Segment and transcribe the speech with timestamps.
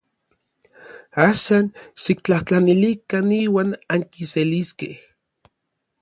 [1.25, 1.69] Axan
[2.05, 4.93] xiktlajtlanilikan iuan ankiseliskej.